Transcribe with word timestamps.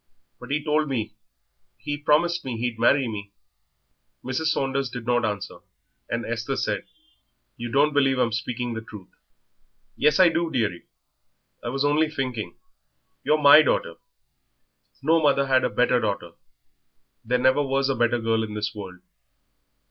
But 0.39 0.49
he 0.49 0.63
told 0.63 0.89
me 0.89 1.13
he 1.77 1.95
promised 1.95 2.43
me 2.43 2.57
he'd 2.57 2.79
marry 2.79 3.07
me." 3.07 3.33
Mrs. 4.25 4.47
Saunders 4.47 4.89
did 4.89 5.05
not 5.05 5.23
answer, 5.23 5.59
and 6.09 6.25
Esther 6.25 6.55
said, 6.55 6.87
"You 7.55 7.71
don't 7.71 7.93
believe 7.93 8.17
I'm 8.17 8.31
speaking 8.31 8.73
the 8.73 8.81
truth." 8.81 9.09
"Yes, 9.95 10.19
I 10.19 10.29
do, 10.29 10.49
dearie. 10.49 10.87
I 11.63 11.69
was 11.69 11.85
only 11.85 12.09
thinking. 12.09 12.55
You're 13.23 13.39
my 13.43 13.61
daughter; 13.61 13.93
no 15.03 15.21
mother 15.21 15.45
had 15.45 15.63
a 15.63 15.69
better 15.69 15.99
daughter. 15.99 16.31
There 17.23 17.37
never 17.37 17.61
was 17.61 17.87
a 17.87 17.93
better 17.95 18.17
girl 18.17 18.43
in 18.43 18.55
this 18.55 18.73
world." 18.73 19.01